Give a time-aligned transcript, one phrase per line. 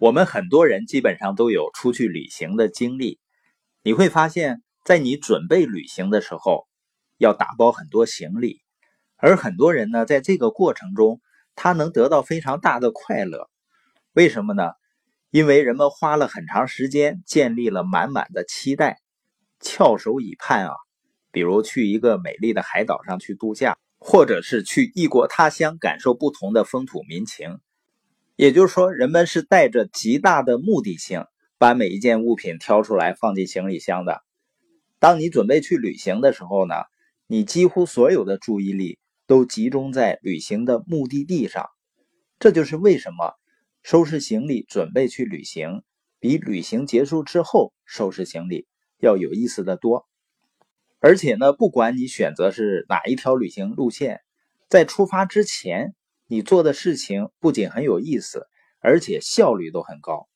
[0.00, 3.20] 我们很多人基本上都有出去旅行的经历，
[3.82, 6.66] 你会发现在你准备旅行的时候，
[7.18, 8.62] 要打包很多行李，
[9.18, 11.20] 而很多人呢，在这个过程中，
[11.54, 13.50] 他能得到非常大的快乐。
[14.14, 14.70] 为什么呢？
[15.28, 19.00] 因为人们花了很长时间，建立了满满的期待，
[19.60, 20.72] 翘首以盼啊。
[21.30, 27.58] 比如去一个美丽的海岛上去度假，或者是去异国他乡感受不同的风土民情。
[28.40, 31.26] 也就是说，人们是带着极大的目的性，
[31.58, 34.22] 把每一件物品挑出来放进行李箱的。
[34.98, 36.74] 当你准备去旅行的时候呢，
[37.26, 41.68] 你几乎所有的注意力都集中在旅行的目的地上。
[42.38, 43.34] 这就是为什么
[43.82, 45.82] 收拾行李准备去旅行，
[46.18, 50.08] 比旅行结束之后收拾行李要有意思的多。
[50.98, 54.22] 而且呢，不管你选择是哪一条旅行路线，
[54.70, 55.94] 在出发之前。
[56.32, 58.46] 你做的事情不仅很有意思，
[58.78, 60.28] 而且效率都很高，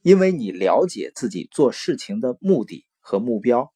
[0.00, 3.70] 因为你了解自己做事情的目的和目标。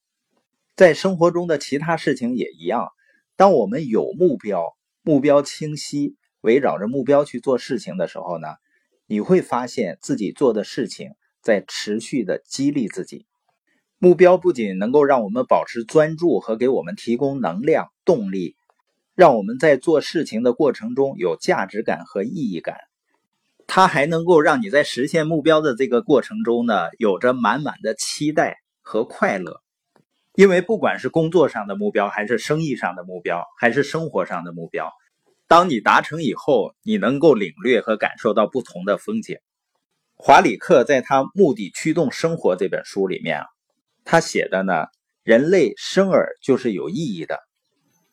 [0.77, 2.89] 在生活中的其他事情也一样，
[3.37, 8.49] 当我们有目标、目标清晰，围绕着目标去做事情的时候呢，
[9.07, 11.11] 你会发现自己做的事情
[11.43, 13.27] 在持续的激励自己。
[13.99, 18.57] 目标不仅能够让我们保持专注和给我们提供能量、动力。
[19.19, 22.77] 让我们在做事情的过程中有价值感和意义感，
[23.67, 29.61] 它还能够让你在实现目标的这个过程中呢，有着满满的期待和快乐。
[30.37, 34.93] 因为不管是工作上的目标，还是生意上的目标，还是生活上的目标，
[35.49, 39.39] 当你达成以后，你能够领略和感受到不同的风景。
[40.15, 43.47] 华里克在他《目的驱动生活》这本书里面啊，
[44.05, 44.87] 他写的呢，
[45.25, 47.48] 人类生而就是有意义的。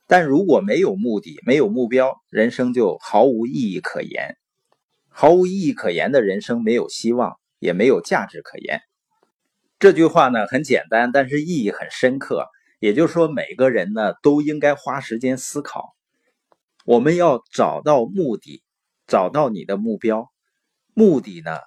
[0.08, 4.38] 但如果没有目的、没有目标，人生就毫无意义可言。
[5.10, 8.82] 毫无意义可言的人生，没有希望，也没有价值可言。
[9.80, 12.48] 这句话呢很简单，但是意义很深刻。
[12.80, 15.96] 也就是说，每个人呢都应该花时间思考。
[16.86, 18.62] 我们要找到目的，
[19.08, 20.32] 找到你的目标。
[20.94, 21.60] 目的呢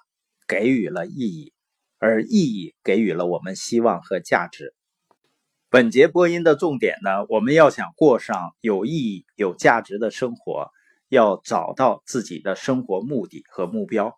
[0.47, 1.53] 给予了意义，
[1.97, 4.73] 而意义给予了我们希望和价值。
[5.71, 10.71] 本节播音的重点呢，我们要想过上有意义、有价值的生活，
[11.09, 14.17] 要找到自己的生活目的和目标。